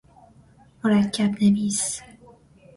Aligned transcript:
مرکب 0.83 1.31
نویس 1.41 2.01